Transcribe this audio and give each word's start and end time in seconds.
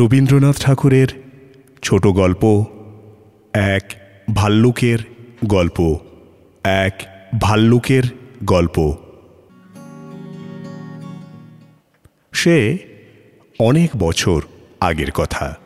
রবীন্দ্রনাথ 0.00 0.62
ঠাকুরের 0.62 1.08
ছোট 1.82 2.06
গল্প, 2.06 2.64
এক 3.52 3.82
ভাল্লুকের 4.34 4.98
গল্প, 5.44 5.98
এক 6.64 7.02
ভাল্লুকের 7.40 8.02
গল্প। 8.44 8.92
সে 12.32 12.78
অনেক 13.60 13.90
বছর 13.98 14.42
আগের 14.80 15.10
কথা। 15.10 15.58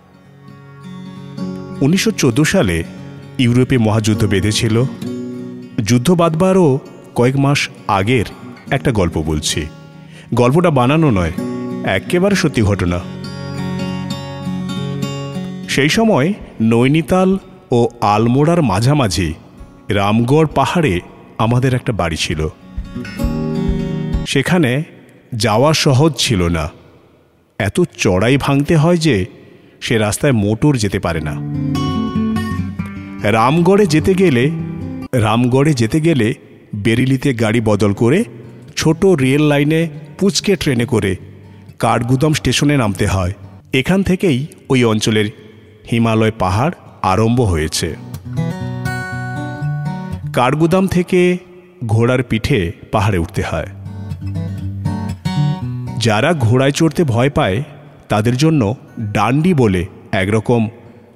উনিশশো 1.80 2.10
চোদ্দ 2.10 2.40
সালে 2.40 2.84
ইউরোপে 3.38 3.78
মহাযুদ্ধ 3.78 4.26
বেঁধেছিল। 4.26 4.82
যুদ্ধ 5.82 6.10
বাদবারও 6.14 6.78
কয়েক 7.14 7.36
মাস 7.36 7.68
আগের 7.88 8.24
একটা 8.70 8.92
গল্প 8.92 9.22
বলছি। 9.22 9.66
গল্পটা 10.34 10.70
বানানো 10.70 11.10
নয়, 11.10 11.32
একেবারে 11.84 12.34
সত্যি 12.34 12.62
ঘটনা। 12.62 13.00
সেই 15.74 15.88
সময় 15.88 16.32
নৈনিতাল 16.62 17.38
ও 17.70 17.88
আলমোড়ার 18.00 18.62
মাঝামাঝি 18.62 19.34
রামগড় 19.88 20.46
পাহাড়ে 20.46 21.00
আমাদের 21.38 21.74
একটা 21.74 21.92
বাড়ি 21.92 22.16
ছিল। 22.16 22.48
সেখানে 24.26 24.84
যাওয়া 25.34 25.72
সহজ 25.72 26.12
ছিল 26.18 26.48
না। 26.48 26.70
এত 27.58 27.80
চড়াই 27.98 28.36
ভাঙতে 28.36 28.76
হয় 28.76 28.96
যে 28.96 29.26
সে 29.80 29.98
রাস্তায় 29.98 30.32
মোটর 30.32 30.76
যেতে 30.76 30.98
পারে 30.98 31.20
না। 31.20 31.34
রামগড়ে 33.30 33.86
যেতে 33.86 34.14
গেলে, 34.14 34.50
রামগড়ে 35.14 35.74
যেতে 35.74 36.00
গেলে 36.00 36.34
বেরিলিতে 36.74 37.34
গাড়ি 37.34 37.60
বদল 37.60 37.92
করে 37.92 38.24
ছোট 38.76 39.06
রেল 39.06 39.42
লাইনে 39.42 39.88
পুচকে 40.18 40.56
ট্রেনে 40.56 40.84
করে 40.84 41.16
কাঠগুদাম 41.78 42.32
স্টেশনে 42.32 42.76
নামতে 42.76 43.06
হয়। 43.06 43.32
এখান 43.72 44.02
থেকেই 44.02 44.46
ওই 44.70 44.84
অঞ্চলের 44.84 45.43
হিমালয় 45.90 46.32
পাহাড় 46.38 46.72
আরম্ভ 47.02 47.40
হয়েছে। 47.40 47.96
কাঠগুদাম 50.32 50.86
থেকে 50.86 51.38
ঘোড়ার 51.86 52.22
পিঠে 52.22 52.72
পাহাড়ে 52.92 53.18
উঠতে 53.18 53.42
হয়। 53.42 53.66
যারা 55.98 56.34
ঘোড়ায় 56.34 56.70
চড়তে 56.70 57.04
ভয় 57.04 57.30
পায়, 57.30 57.62
তাদের 58.08 58.36
জন্য 58.36 58.74
ডান্ডি 59.00 59.54
বলে 59.54 59.86
একরকম 60.12 60.68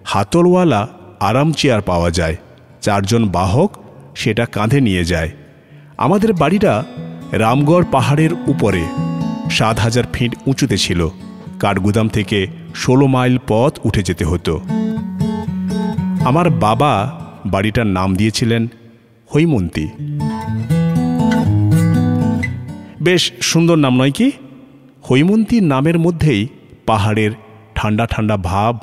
হাতলওয়ালা 0.04 0.88
আরাম 1.20 1.52
চেয়ার 1.52 1.82
পাওয়া 1.82 2.10
যায়। 2.10 2.36
চারজন 2.80 3.28
বাহক 3.28 3.76
সেটা 4.16 4.46
কাঁধে 4.46 4.80
নিয়ে 4.80 5.04
যায়। 5.04 5.30
আমাদের 5.98 6.32
বাড়িটা 6.32 6.84
রামগড় 7.32 7.84
পাহাড়ের 7.92 8.32
উপরে, 8.32 8.84
সাত 9.50 9.78
হাজার 9.78 10.04
ফিট 10.12 10.34
উঁচুতে 10.46 10.78
ছিল। 10.78 11.08
কাঠগুদাম 11.60 12.08
থেকে 12.08 12.46
ষোলো 12.74 13.06
মাইল 13.06 13.38
পথ 13.48 13.78
উঠে 13.84 14.02
যেতে 14.02 14.24
হতো। 14.24 14.60
আমার 16.24 16.50
বাবা 16.50 17.20
বাড়িটার 17.46 17.86
নাম 17.86 18.14
দিয়েছিলেন 18.14 18.66
হৈমন্তী। 19.34 19.88
বেশ 23.02 23.32
সুন্দর 23.40 23.76
নাম 23.76 23.96
নয় 23.96 24.10
কি? 24.10 24.32
হৈমন্তী 25.10 25.60
নামের 25.60 25.98
মধ্যেই 25.98 26.48
পাহাড়ের 26.86 27.30
ঠান্ডা 27.74 28.06
ঠান্ডা 28.06 28.36
ভাব 28.36 28.78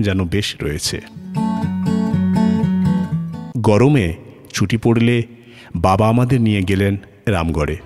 যেন 0.00 0.24
বেশ 0.24 0.54
রয়েছে। 0.62 1.00
গরমে 3.58 4.14
ছুটি 4.52 4.76
পড়লে 4.76 5.22
বাবা 5.76 6.08
আমাদের 6.08 6.40
নিয়ে 6.40 6.62
গেলেন 6.62 6.96
রামগড়ে। 7.26 7.76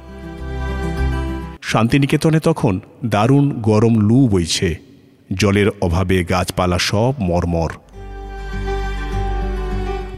শান্তিনিকেতনে 1.69 2.41
তখন 2.41 2.81
দারুণ 3.05 3.51
গরম 3.51 4.09
লু 4.09 4.29
বইছে। 4.29 4.77
জলের 5.35 5.67
অভাবে 5.81 6.25
গাছপালা 6.25 6.79
সব 6.79 7.13
মরমর। 7.19 7.71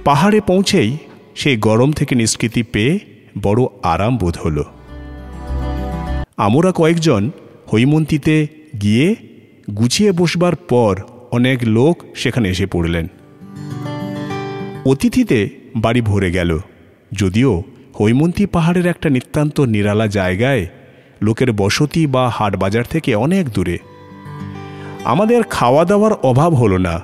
পাহাড়ে 0.04 0.40
পৌঁছেই 0.40 0.96
সেই 1.34 1.56
গরম 1.56 1.92
থেকে 1.92 2.14
নিষ্কৃতি 2.14 2.62
পেয়ে 2.62 2.98
বড় 3.42 3.64
আরাম 3.82 4.16
বোধ 4.16 4.38
হল। 4.38 4.62
আমরা 6.36 6.72
কয়েকজন 6.72 7.30
হৈমন্তীতে 7.72 8.46
গিয়ে 8.82 9.16
গুছিয়ে 9.78 10.12
বসবার 10.12 10.56
পর 10.56 10.96
অনেক 11.30 11.58
লোক 11.62 12.02
সেখানে 12.14 12.48
এসে 12.48 12.66
পড়লেন। 12.66 13.06
অতিথিতে 14.86 15.48
বাড়ি 15.76 16.00
ভরে 16.00 16.30
গেল। 16.30 16.58
যদিও 17.12 17.62
হৈমন্তী 18.00 18.46
পাহাড়ের 18.46 18.86
একটা 18.86 19.08
নিতান্ত 19.10 19.60
নিরালা 19.60 20.06
জায়গায় 20.06 20.66
লোকের 21.22 21.52
বসতি 21.52 22.06
বা 22.06 22.28
হাট 22.28 22.56
বাজার 22.56 22.84
থেকে 22.90 23.14
অনেক 23.14 23.48
দূরে। 23.48 23.78
আমাদের 25.04 25.42
খাওয়া 25.42 25.84
দাওয়ার 25.84 26.12
অভাব 26.12 26.54
হলো 26.54 26.78
না। 26.78 27.00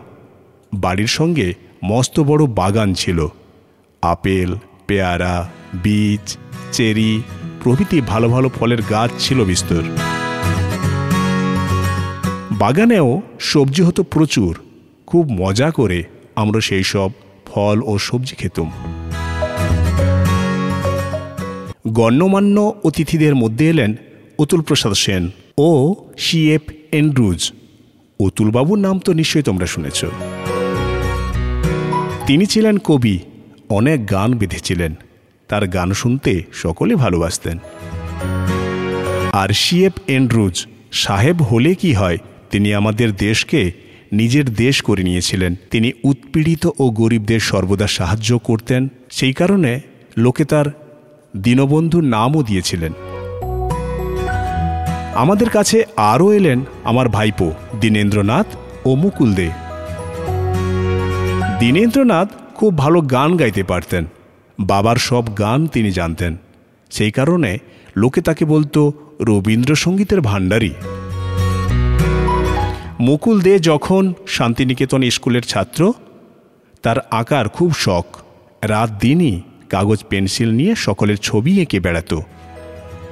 বাড়ির 0.74 1.06
সঙ্গে 1.06 1.54
মস্ত 1.84 2.20
বড় 2.20 2.46
বাগান 2.46 2.94
ছিল। 2.94 3.26
আপেল, 4.02 4.54
পেয়ারা, 4.86 5.50
বীজ, 5.82 6.36
চেরি 6.72 7.22
প্রভৃতি 7.62 8.00
ভালো 8.00 8.28
ভালো 8.28 8.48
ফলের 8.48 8.82
গাছ 8.82 9.10
ছিল 9.18 9.44
বিস্তর। 9.44 9.82
বাগানেও 12.52 13.22
সবজি 13.40 13.82
হতো 13.82 14.02
প্রচুর। 14.02 14.58
খুব 15.06 15.28
মজা 15.30 15.70
করে 15.70 16.04
আমরা 16.36 16.60
সেই 16.60 16.82
সব 16.82 17.10
ফল 17.46 17.82
ও 17.86 17.98
সবজি 17.98 18.34
খেতুম। 18.34 18.70
গণ্যমান্য 21.88 22.74
অতিথিদের 22.84 23.34
মধ্যে 23.34 23.68
এলেন 23.68 23.96
অতুল 24.38 24.60
প্রসাদ 24.60 24.92
সেন 24.92 25.30
ও 25.58 25.94
সিএফ 26.18 26.62
এন্ড্রুজ। 26.92 27.52
অতুলবাবুর 28.20 28.78
নাম 28.78 28.98
তো 28.98 29.12
নিশ্চয়ই 29.12 29.42
তোমরা 29.42 29.66
শুনেছ। 29.66 30.04
তিনি 32.26 32.46
ছিলেন 32.46 32.78
কবি, 32.78 33.18
অনেক 33.68 34.10
গান 34.10 34.34
বেঁধেছিলেন। 34.34 34.94
তার 35.48 35.68
গান 35.68 35.92
শুনতে 35.92 36.42
সকলে 36.52 36.94
ভালোবাসতেন। 36.94 37.58
আর 39.32 39.48
সিএফ 39.48 39.92
এন্ড্রুজ, 40.06 40.66
সাহেব 40.92 41.42
হলে 41.42 41.74
কি 41.74 41.92
হয়, 41.92 42.18
তিনি 42.50 42.74
আমাদের 42.74 43.16
দেশকে 43.16 43.72
নিজের 44.12 44.54
দেশ 44.54 44.82
করে 44.82 45.02
নিয়েছিলেন। 45.02 45.54
তিনি 45.70 45.92
উৎপীড়িত 46.04 46.68
ও 46.78 46.90
গরিবদের 46.90 47.40
সর্বদা 47.40 47.86
সাহায্য 47.86 48.38
করতেন। 48.38 48.88
সেই 49.10 49.32
কারণে 49.32 49.80
লোকে 50.16 50.44
তার 50.44 50.85
দীনবন্ধুর 51.36 52.04
নামও 52.04 52.42
দিয়েছিলেন। 52.42 52.92
আমাদের 55.14 55.50
কাছে 55.50 55.84
আরও 55.96 56.32
এলেন 56.32 56.64
আমার 56.84 57.08
ভাইপো 57.08 57.52
দীনেন্দ্রনাথ 57.80 58.46
ও 58.84 58.94
মুকুল 58.94 59.34
দে। 59.34 59.50
দীনেন্দ্রনাথ 61.58 62.28
খুব 62.54 62.78
ভালো 62.78 63.00
গান 63.00 63.36
গাইতে 63.36 63.62
পারতেন। 63.62 64.04
বাবার 64.60 64.96
সব 64.96 65.38
গান 65.38 65.66
তিনি 65.66 65.90
জানতেন। 65.90 66.36
সেই 66.90 67.10
কারণে 67.10 67.58
লোকে 67.96 68.20
তাকে 68.20 68.44
বলতো 68.44 68.92
রবীন্দ্রসঙ্গীতের 69.20 70.20
ভাণ্ডারী। 70.20 70.70
মুকুল 73.00 73.40
দে 73.40 73.58
যখন 73.58 74.14
শান্তিনিকেতন 74.26 75.10
স্কুলের 75.10 75.42
ছাত্র, 75.42 75.92
তার 76.82 76.96
আঁকার 77.10 77.48
খুব 77.48 77.74
শখ। 77.74 78.04
রাত 78.62 78.90
দিনই 79.00 79.40
কাগজ, 79.68 80.04
পেন্সিল 80.08 80.50
নিয়ে 80.50 80.74
সকলের 80.74 81.16
ছবি 81.16 81.60
এঁকে 81.60 81.80
বেড়াত। 81.80 82.20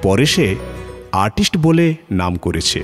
পরে 0.01 0.25
সে 0.25 0.55
আর্টিস্ট 1.11 1.57
বলে 1.57 1.95
নাম 2.11 2.35
করেছে। 2.35 2.83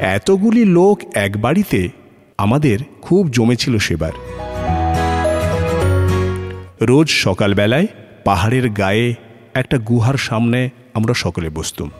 এতগুলি 0.00 0.64
লোক 0.64 1.00
এক 1.14 1.40
বাড়িতে 1.40 1.88
আমাদের 2.38 2.78
খুব 3.02 3.30
জমেছিল 3.30 3.78
সেবার। 3.78 4.12
রোজ 6.80 7.08
সকালবেলায় 7.10 7.86
পাহাড়ের 8.24 8.70
গায়ে 8.70 9.14
একটা 9.54 9.78
গুহার 9.78 10.16
সামনে 10.16 10.70
আমরা 10.94 11.14
সকলে 11.14 11.50
বসতুম। 11.50 11.90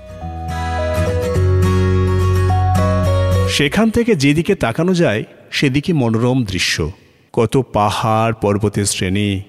সেখান 3.48 3.90
থেকে 3.90 4.16
যেদিকে 4.16 4.54
তাকানো 4.54 4.94
যায়, 4.94 5.24
সেদিকে 5.50 5.92
মনোরম 5.92 6.44
দৃশ্য। 6.44 6.90
কত 7.36 7.54
পাহাড় 7.72 8.34
পর্বতের 8.34 8.84
শ্রেণি, 8.84 9.42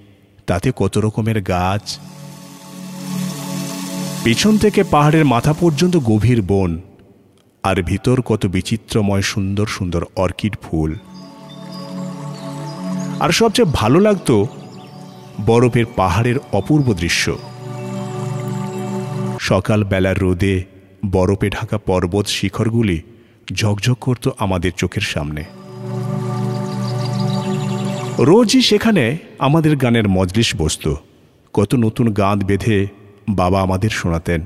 তাতে 0.48 0.72
কত 0.76 0.98
রকমের 0.98 1.42
গাছ। 1.42 2.00
পিছন 4.24 4.58
থেকে 4.58 4.84
পাহাড়ের 4.84 5.26
মাথা 5.26 5.54
পর্যন্ত 5.54 5.98
গভীর 5.98 6.42
বন, 6.42 6.82
আর 7.64 7.82
ভিতর 7.82 8.22
কত 8.22 8.46
বিচিত্রময় 8.46 9.22
সুন্দর 9.22 9.68
সুন্দর 9.68 10.04
অর্কিড 10.16 10.54
ফুল। 10.64 10.96
আর 13.20 13.32
সবচেয়ে 13.32 13.74
ভালো 13.74 14.00
লাগতো 14.00 14.48
বরফের 15.46 15.86
পাহাড়ের 15.96 16.38
অপূর্ব 16.52 16.94
দৃশ্য। 16.94 17.38
সকালবেলার 19.40 20.18
রোদে 20.18 20.64
বরফে 21.12 21.50
ঢাকা 21.50 21.78
পর্বত 21.78 22.26
শিখরগুলি 22.28 23.02
ঝকঝক 23.54 23.98
করত 24.02 24.30
আমাদের 24.38 24.72
চোখের 24.78 25.02
সামনে। 25.02 25.44
রোজই 28.20 28.62
সেখানে 28.62 29.18
আমাদের 29.40 29.78
গানের 29.78 30.10
মজলিস 30.10 30.56
বসত। 30.58 30.94
কত 31.54 31.76
নতুন 31.76 32.14
গান 32.14 32.40
বেঁধে 32.40 32.88
বাবা 33.30 33.62
আমাদের 33.62 33.90
শোনাতেন। 33.90 34.46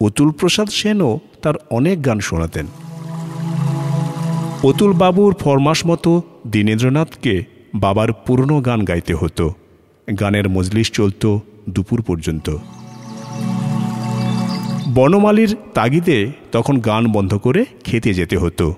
অতুল 0.00 0.30
প্রসাদ 0.30 0.68
সেনও 0.68 1.20
তার 1.42 1.54
অনেক 1.70 2.06
গান 2.06 2.20
শোনাতেন। 2.20 2.66
অতুলবাবুর 4.62 5.34
ফরমাস 5.34 5.86
মতো 5.86 6.22
দীনেন্দ্রনাথকে 6.46 7.44
বাবার 7.74 8.12
পুরনো 8.12 8.60
গান 8.60 8.84
গাইতে 8.84 9.14
হতো। 9.14 9.54
গানের 10.20 10.48
মজলিস 10.48 10.90
চলত 10.90 11.38
দুপুর 11.70 12.02
পর্যন্ত। 12.02 12.56
বনমালীর 14.94 15.56
তাগিদে 15.74 16.32
তখন 16.52 16.78
গান 16.78 17.12
বন্ধ 17.12 17.34
করে 17.34 17.64
খেতে 17.84 18.14
যেতে 18.14 18.36
হতো। 18.36 18.74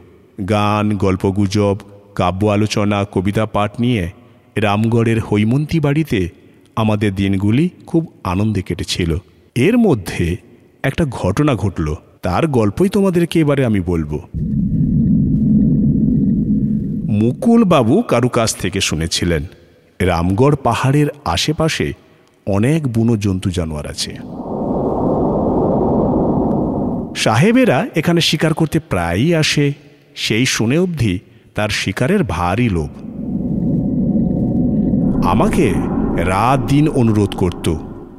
গান, 0.48 0.96
গল্পগুজব 0.96 1.76
কাব্য 2.18 2.46
আলোচনা, 2.46 3.04
কবিতা 3.12 3.46
পাঠ 3.46 3.70
নিয়ে 3.80 4.04
রামগড়ের 4.56 5.20
হৈমন্তী 5.20 5.80
বাড়িতে 5.80 6.28
আমাদের 6.76 7.14
দিনগুলি 7.14 7.68
খুব 7.86 8.02
আনন্দে 8.24 8.62
কেটেছিল। 8.62 9.10
এর 9.54 9.78
মধ্যে 9.78 10.36
একটা 10.82 11.04
ঘটনা 11.04 11.54
ঘটল। 11.54 11.94
তার 12.22 12.46
গল্পই 12.46 12.88
তোমাদেরকে 12.88 13.40
এবারে 13.40 13.62
আমি 13.64 13.80
বলব। 13.80 14.12
মুকুল 17.22 17.64
বাবু 17.64 18.02
কারু 18.02 18.28
কাছ 18.28 18.56
থেকে 18.56 18.80
শুনেছিলেন, 18.80 19.42
রামগড় 20.00 20.56
পাহাড়ের 20.62 21.06
আশেপাশে 21.24 21.92
অনেক 22.46 22.80
বুনো 22.92 23.16
জন্তু 23.16 23.48
জানোয়ার 23.50 23.86
আছে। 23.86 24.12
সাহেবেরা 27.16 27.78
এখানে 27.96 28.20
শিকার 28.20 28.52
করতে 28.54 28.78
প্রায়ই 28.78 29.34
আসে। 29.34 29.66
সেই 30.14 30.46
শুনে 30.46 30.78
অবধি 30.78 31.18
তার 31.58 31.68
শিকারের 31.68 32.24
ভারী 32.24 32.68
লোভ। 32.68 32.88
আমাকে 35.26 35.74
রাত 36.16 36.60
দিন 36.60 36.88
অনুরোধ 36.88 37.36
করত। 37.36 37.74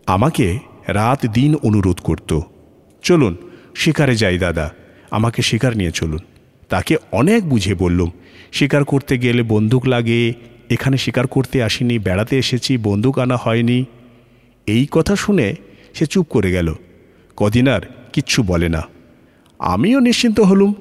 আমাকে 0.08 0.60
রাত 0.88 1.26
দিন 1.26 1.56
অনুরোধ 1.56 2.00
করত। 2.00 2.40
চলুন, 3.04 3.38
শিকারে 3.76 4.16
যাই 4.16 4.38
দাদা। 4.38 4.74
আমাকে 5.12 5.42
শিকার 5.42 5.78
নিয়ে 5.78 5.92
চলুন। 5.92 6.20
তাকে 6.70 6.98
অনেক 7.12 7.50
বুঝে 7.50 7.74
বললুম, 7.74 8.12
শিকার 8.52 8.84
করতে 8.84 9.18
গেলে 9.18 9.44
বন্দুক 9.44 9.86
লাগে। 9.86 10.34
এখানে 10.70 10.98
শিকার 10.98 11.28
করতে 11.28 11.64
আসিনি, 11.64 12.00
বেড়াতে 12.00 12.38
এসেছি, 12.38 12.78
বন্দুক 12.78 13.20
আনা 13.20 13.38
হয়নি। 13.38 13.86
এই 14.68 14.88
কথা 14.92 15.16
শুনে 15.16 15.56
সে 15.94 16.06
চুপ 16.06 16.28
করে 16.30 16.52
গেল। 16.52 16.74
কদিন 17.38 17.68
আর 17.68 17.82
কিচ্ছু 18.14 18.44
বলে 18.44 18.70
না। 18.70 18.82
আমিও 19.60 20.00
নিশ্চিন্ত 20.00 20.40
হলুম। 20.40 20.74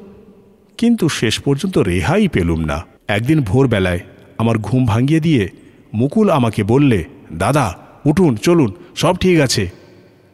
কিন্তু 0.79 1.09
শেষ 1.09 1.35
পর্যন্ত 1.41 1.79
রেহাই 1.79 2.29
পেলুম 2.29 2.61
না। 2.65 2.79
একদিন 3.09 3.41
ভোরবেলায় 3.41 4.01
আমার 4.39 4.59
ঘুম 4.59 4.87
ভাঙিয়ে 4.87 5.21
দিয়ে 5.21 5.49
মুকুল 5.95 6.31
আমাকে 6.31 6.65
বললে, 6.65 7.05
দাদা, 7.33 7.67
উঠুন, 8.05 8.37
চলুন, 8.37 8.71
সব 8.97 9.15
ঠিক 9.17 9.41
আছে। 9.41 9.65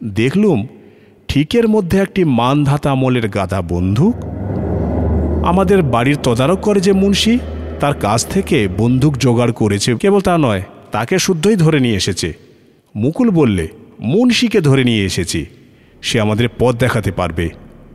দেখলুম 0.03 0.67
ঠিকের 1.27 1.67
মধ্যে 1.67 1.97
একটি 1.99 2.23
মানধাতা 2.23 2.91
আমলের 2.91 3.27
গাদা 3.29 3.61
বন্দুক। 3.61 4.15
আমাদের 5.45 5.81
বাড়ির 5.83 6.17
তদারক 6.23 6.59
করে 6.61 6.79
যে 6.79 6.93
মুন্সি, 6.93 7.39
তার 7.79 7.93
কাছ 7.93 8.25
থেকে 8.25 8.67
বন্দুক 8.77 9.13
জোগাড় 9.17 9.51
করেছে, 9.51 9.89
কেবল 9.95 10.21
তা 10.21 10.37
নয়, 10.37 10.63
তাকে 10.91 11.19
শুদ্ধই 11.19 11.55
ধরে 11.55 11.79
নিয়ে 11.79 11.95
এসেছে। 11.95 12.33
মুকুল 12.95 13.29
বললে, 13.29 13.67
মুন্সিকে 13.99 14.59
ধরে 14.61 14.83
নিয়ে 14.83 15.05
এসেছি, 15.05 15.45
সে 16.01 16.15
আমাদের 16.19 16.47
পথ 16.59 16.73
দেখাতে 16.75 17.11
পারবে, 17.11 17.49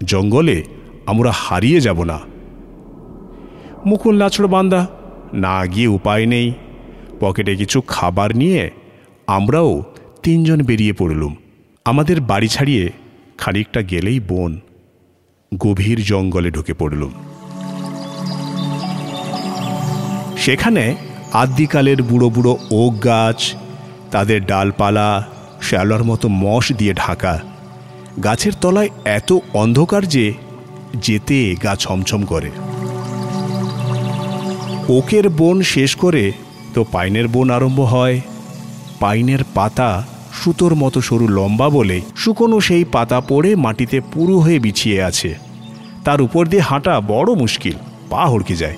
জঙ্গলে 0.05 0.57
আমরা 1.07 1.31
হারিয়ে 1.35 1.81
যাব 1.81 2.05
না। 2.05 2.19
মুকুল 3.87 4.19
নাচড় 4.19 4.47
বান্দা। 4.47 4.87
না 5.33 5.67
গিয়ে 5.67 5.87
উপায় 5.87 6.27
নেই। 6.27 6.53
পকেটে 7.21 7.57
কিছু 7.57 7.81
খাবার 7.81 8.37
নিয়ে 8.37 8.71
আমরাও 9.27 9.83
তিনজন 10.23 10.63
বেরিয়ে 10.63 10.93
পড়লুম। 10.93 11.37
আমাদের 11.85 12.21
বাড়ি 12.21 12.49
ছাড়িয়ে 12.49 12.91
খানিকটা 13.39 13.83
গেলেই 13.83 14.21
বন 14.21 14.61
গভীর 15.59 16.03
জঙ্গলে 16.03 16.51
ঢুকে 16.51 16.75
পড়লুম। 16.75 17.13
সেখানে 20.37 20.97
আদ্যিকালের 21.33 22.03
বুড়ো 22.03 22.31
বুড়ো 22.31 22.59
ওক 22.71 23.05
গাছ, 23.05 23.55
তাদের 24.11 24.47
ডালপালা, 24.47 25.27
শ্যালোর 25.63 26.05
মতো 26.05 26.29
মশ 26.29 26.73
দিয়ে 26.73 26.95
ঢাকা। 26.95 27.41
গাছের 28.25 28.53
তলায় 28.61 28.89
এত 29.05 29.33
অন্ধকার 29.55 30.07
যে 30.07 30.33
যেতে 30.95 31.57
গা 31.63 31.77
ছমছম 31.77 32.25
করে। 32.25 32.51
ওকের 34.91 35.29
বন 35.29 35.63
শেষ 35.63 35.95
করে 35.95 36.33
তো 36.75 36.85
পাইনের 36.93 37.29
বন 37.29 37.51
আরম্ভ 37.51 37.81
হয়। 37.81 38.21
পাইনের 39.01 39.39
পাতা 39.55 40.07
সুতোর 40.33 40.75
মতো 40.75 41.01
সরু 41.01 41.29
লম্বা 41.29 41.69
বলে 41.69 42.01
শুকনো 42.17 42.61
সেই 42.61 42.85
পাতা 42.85 43.21
পড়ে 43.21 43.57
মাটিতে 43.57 44.01
পুরু 44.01 44.39
হয়ে 44.39 44.59
বিছিয়ে 44.59 45.03
আছে। 45.03 45.35
তার 46.05 46.23
উপর 46.23 46.47
দিয়ে 46.47 46.63
হাঁটা 46.63 47.01
বড় 47.01 47.35
মুশকিল, 47.35 47.73
পা 48.11 48.27
হড়কে 48.27 48.57
যায়। 48.57 48.77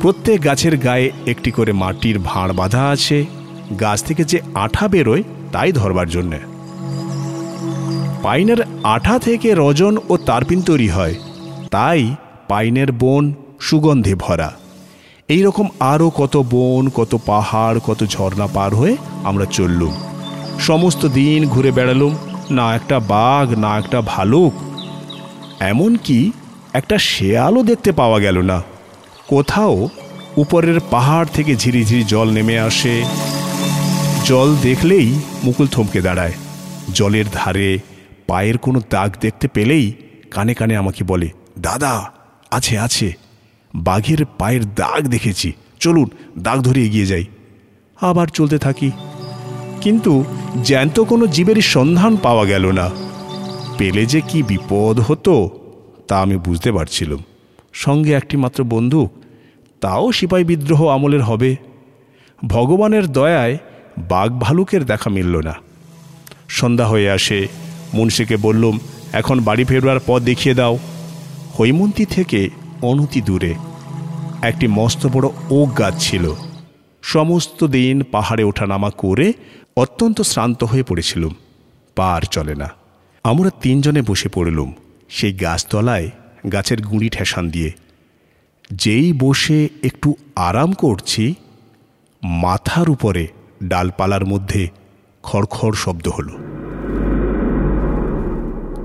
প্রত্যেক 0.00 0.44
গাছের 0.44 0.76
গায়ে 0.76 1.10
একটি 1.26 1.50
করে 1.50 1.72
মাটির 1.72 2.18
ভাঁড় 2.18 2.52
বাঁধা 2.52 2.88
আছে। 2.88 3.26
গাছ 3.80 4.04
থেকে 4.04 4.24
যে 4.24 4.40
আঠা 4.54 4.88
বেরোয় 4.88 5.22
তাই 5.52 5.72
ধরবার 5.72 6.08
জন্যে। 6.08 6.38
পাইনের 8.22 8.60
আঠা 8.82 9.18
থেকে 9.18 9.54
রজন 9.56 9.96
ও 10.08 10.16
তারপিন 10.16 10.62
তৈরি 10.62 10.88
হয়। 10.88 11.14
তাই 11.70 12.14
পাইনের 12.48 12.92
বন 12.92 13.32
সুগন্ধে 13.60 14.14
ভরা। 14.14 14.52
এই 15.30 15.42
রকম 15.42 15.68
আরও 15.80 16.10
কত 16.10 16.44
বন, 16.50 16.88
কত 16.88 17.18
পাহাড়, 17.26 17.78
কত 17.78 18.04
ঝর্ণা 18.04 18.46
পার 18.46 18.74
হয়ে 18.74 18.96
আমরা 19.24 19.44
চললুম। 19.44 19.92
সমস্ত 20.60 21.06
দিন 21.06 21.48
ঘুরে 21.48 21.70
বেড়ালুম, 21.70 22.16
না 22.50 22.74
একটা 22.74 23.00
বাঘ, 23.00 23.58
না 23.58 23.78
একটা 23.78 24.00
ভালুক। 24.00 24.52
এমনকি 25.60 26.32
একটা 26.72 26.98
শেয়ালও 26.98 27.62
দেখতে 27.62 27.92
পাওয়া 27.92 28.20
গেল 28.20 28.38
না। 28.38 28.62
কোথাও 29.28 29.88
উপরের 30.36 30.80
পাহাড় 30.90 31.28
থেকে 31.34 31.56
ঝিরিঝিরি 31.56 32.04
জল 32.04 32.30
নেমে 32.30 32.58
আসে। 32.58 33.04
জল 34.24 34.56
দেখলেই 34.62 35.20
মুকুল 35.44 35.66
থমকে 35.66 36.00
দাঁড়ায়। 36.00 36.32
জলের 36.94 37.24
ধারে 37.32 37.78
পায়ের 38.26 38.58
কোনো 38.58 38.80
দাগ 38.90 39.10
দেখতে 39.20 39.48
পেলেই 39.48 39.92
কানে 40.30 40.54
কানে 40.54 40.76
আমাকে 40.76 41.04
বলে, 41.04 41.28
দাদা, 41.58 42.10
আছে 42.50 42.78
আছে। 42.78 43.29
বাঘের 43.74 44.24
পায়ের 44.38 44.74
দাগ 44.74 45.08
দেখেছি। 45.08 45.52
চলুন, 45.80 46.10
দাগ 46.38 46.62
ধরে 46.62 46.84
এগিয়ে 46.84 47.06
যাই। 47.06 47.24
আবার 48.00 48.26
চলতে 48.26 48.58
থাকি। 48.58 48.90
কিন্তু 49.80 50.24
জ্যান্ত 50.64 51.00
কোনো 51.00 51.26
জীবেরই 51.26 51.60
সন্ধান 51.60 52.16
পাওয়া 52.16 52.44
গেল 52.44 52.70
না। 52.70 52.90
পেলে 53.78 54.06
যে 54.06 54.20
কি 54.20 54.42
বিপদ 54.42 55.00
হতো, 55.00 55.50
তা 56.08 56.20
আমি 56.20 56.36
বুঝতে 56.36 56.72
পারছিলাম। 56.72 57.18
সঙ্গে 57.72 58.12
একটি 58.12 58.36
মাত্র 58.36 58.64
বন্দুক, 58.64 59.12
তাও 59.80 60.12
সিপাই 60.12 60.44
বিদ্রোহ 60.44 60.86
আমলের 60.86 61.22
হবে। 61.22 61.56
ভগবানের 62.46 63.06
দয়ায় 63.06 63.58
বাঘ 63.98 64.40
ভালুকের 64.40 64.84
দেখা 64.84 65.10
মিলল 65.10 65.36
না। 65.36 65.54
সন্ধ্যা 66.48 66.86
হয়ে 66.86 67.10
আসে। 67.10 67.48
মুন্সিকে 67.94 68.36
বললুম, 68.36 68.78
এখন 69.12 69.40
বাড়ি 69.40 69.64
ফেরবার 69.64 70.00
পথ 70.06 70.22
দেখিয়ে 70.22 70.54
দাও। 70.54 70.78
হৈমন্তী 71.60 72.04
থেকে 72.04 72.48
অনতি 72.82 73.20
দূরে। 73.20 73.54
একটি 74.42 74.66
মস্ত 74.66 75.06
বড় 75.06 75.28
ওক 75.50 75.78
গাছ 75.78 76.10
ছিল। 76.10 76.34
সমস্ত 77.02 77.64
দিন 77.64 78.02
পাহাড়ে 78.02 78.44
ওঠানামা 78.44 78.90
করে 78.90 79.32
অত্যন্ত 79.76 80.20
শ্রান্ত 80.20 80.64
হয়ে 80.64 80.82
পড়েছিলুম। 80.82 81.34
পার 81.96 82.22
চলে 82.22 82.54
না। 82.54 82.70
আমরা 83.24 83.50
তিনজনে 83.50 84.02
বসে 84.02 84.28
পড়লুম 84.28 84.72
সেই 85.08 85.32
গাছতলায় 85.32 86.10
গাছের 86.52 86.82
গুঁড়ি 86.82 87.08
ঠেসান 87.08 87.50
দিয়ে। 87.50 87.72
যেই 88.72 89.12
বসে 89.12 89.68
একটু 89.82 90.14
আরাম 90.36 90.72
করছি, 90.72 91.34
মাথার 92.22 92.90
উপরে 92.90 93.26
ডালপালার 93.64 94.26
মধ্যে 94.26 94.68
খড়খড় 95.22 95.74
শব্দ 95.74 96.08
হলো। 96.08 96.32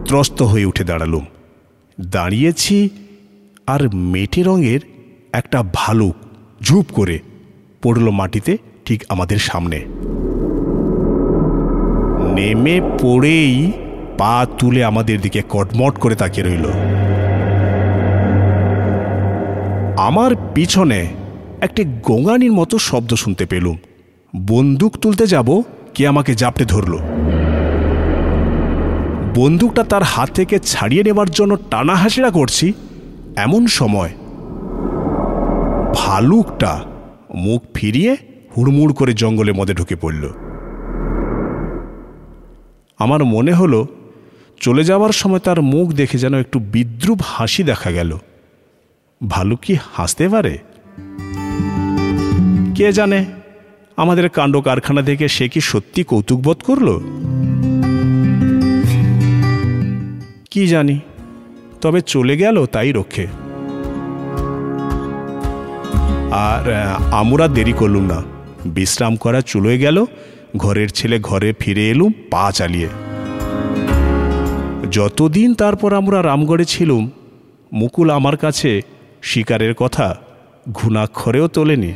ত্রস্ত 0.05 0.41
হয়ে 0.41 0.65
উঠে 0.65 0.83
দাঁড়ালুম। 0.83 1.25
দাঁড়িয়েছি 2.01 2.89
আর 3.67 3.95
মেটে 3.95 4.43
রঙের 4.43 4.79
একটা 5.35 5.63
ভালুক 5.73 6.15
ঝুপ 6.63 6.85
করে 6.93 7.19
পড়ল 7.83 8.09
মাটিতে 8.09 8.57
ঠিক 8.85 9.03
আমাদের 9.09 9.37
সামনে। 9.37 9.79
নেমে 12.35 12.81
পড়েই 13.01 13.71
পা 14.17 14.45
তুলে 14.59 14.83
আমাদের 14.83 15.21
দিকে 15.21 15.41
কটমট 15.49 15.97
করে 15.97 16.15
তাকিয়ে 16.15 16.47
রইল। 16.47 16.65
আমার 19.97 20.31
পিছনে 20.53 21.07
একটি 21.61 21.83
গোঙানির 21.83 22.51
মতো 22.51 22.77
শব্দ 22.77 23.13
শুনতে 23.13 23.45
পেলুম। 23.45 23.77
বন্দুক 24.47 24.97
তুলতে 24.97 25.27
যাব 25.27 25.61
কে 25.93 26.07
আমাকে 26.07 26.35
জাপটে 26.35 26.65
ধরল। 26.65 26.93
বন্দুকটা 29.35 29.83
তার 29.83 30.03
হাত 30.03 30.29
থেকে 30.29 30.59
ছাড়িয়ে 30.59 31.03
নেবার 31.03 31.29
জন্য 31.29 31.57
টানা 31.71 31.95
হাসিরা 31.95 32.29
করছি, 32.29 32.73
এমন 33.35 33.67
সময় 33.67 34.09
ভালুকটা 36.05 36.85
মুখ 37.35 37.63
ফিরিয়ে 37.73 38.17
হুড়মুড় 38.57 38.93
করে 38.93 39.13
জঙ্গলের 39.13 39.53
মধ্যে 39.53 39.73
ঢুকে 39.73 39.95
পড়ল। 39.95 40.29
আমার 42.99 43.23
মনে 43.23 43.53
হলো 43.53 43.87
চলে 44.59 44.83
যাওয়ার 44.83 45.11
সময় 45.11 45.39
তার 45.39 45.61
মুখ 45.61 45.91
দেখে 45.91 46.17
যেন 46.17 46.33
একটু 46.33 46.59
বিদ্রুপ 46.59 47.19
হাসি 47.23 47.63
দেখা 47.63 47.91
গেল। 47.91 48.17
ভালুক 49.27 49.59
কি 49.59 49.77
হাসতে 49.93 50.29
পারে? 50.29 50.57
কে 52.75 52.91
জানে 52.91 53.25
আমাদের 53.97 54.29
কাণ্ড 54.29 54.61
কারখানা 54.61 55.01
থেকে 55.01 55.27
সে 55.27 55.49
কি 55.49 55.61
সত্যি 55.61 56.03
কৌতুক 56.03 56.39
বোধ 56.39 56.57
করল? 56.57 56.99
কি 60.51 60.67
জানি, 60.67 60.99
তবে 61.81 62.01
চলে 62.01 62.37
গেল 62.37 62.65
তাই 62.65 62.91
রক্ষে। 62.91 63.27
আর 66.31 66.73
আমরা 67.11 67.47
দেরি 67.47 67.73
করলুম 67.73 68.03
না। 68.03 68.23
বিশ্রাম 68.65 69.15
করা 69.15 69.41
চলে 69.41 69.77
গেল, 69.77 70.05
ঘরের 70.57 70.89
ছেলে 70.89 71.19
ঘরে 71.19 71.53
ফিরে 71.59 71.89
এলুম 71.89 72.13
পা 72.31 72.51
চালিয়ে। 72.51 72.87
যতদিন 74.91 75.53
তারপর 75.53 75.93
আমরা 75.93 76.23
রামগড়ে 76.23 76.65
ছিলুম, 76.65 77.11
মুকুল 77.73 78.09
আমার 78.09 78.37
কাছে 78.37 78.81
শিকারের 79.21 79.73
কথা 79.73 80.15
ঘুণাক্ষরেও 80.71 81.47
তোলেনি। 81.47 81.93